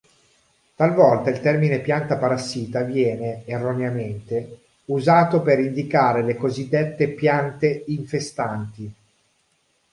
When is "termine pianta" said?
1.41-2.17